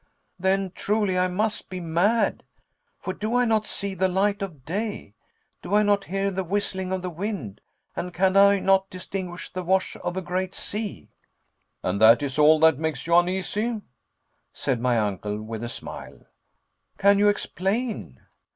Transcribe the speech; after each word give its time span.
"Then 0.39 0.71
truly 0.73 1.15
I 1.15 1.27
must 1.27 1.69
be 1.69 1.79
mad, 1.79 2.41
for 2.97 3.13
do 3.13 3.35
I 3.35 3.45
not 3.45 3.67
see 3.67 3.93
the 3.93 4.07
light 4.07 4.41
of 4.41 4.65
day? 4.65 5.13
do 5.61 5.75
I 5.75 5.83
not 5.83 6.05
hear 6.05 6.31
the 6.31 6.43
whistling 6.43 6.91
of 6.91 7.03
the 7.03 7.09
wind? 7.11 7.61
and 7.95 8.11
can 8.11 8.35
I 8.35 8.57
not 8.57 8.89
distinguish 8.89 9.53
the 9.53 9.61
wash 9.61 9.95
of 9.97 10.17
a 10.17 10.21
great 10.23 10.55
sea?" 10.55 11.09
"And 11.83 12.01
that 12.01 12.23
is 12.23 12.39
all 12.39 12.59
that 12.61 12.79
makes 12.79 13.05
you 13.05 13.15
uneasy?" 13.15 13.79
said 14.55 14.79
my 14.79 14.97
uncle, 14.97 15.39
with 15.39 15.63
a 15.63 15.69
smile. 15.69 16.25
"Can 16.97 17.19
you 17.19 17.27
explain?" 17.29 18.19